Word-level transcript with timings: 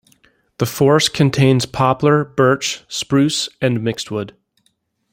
The 0.57 0.65
forest 0.65 1.13
contains 1.13 1.67
poplar, 1.67 2.25
birch, 2.25 2.81
spruce 2.87 3.49
and 3.61 3.83
mixedwood. 3.83 4.35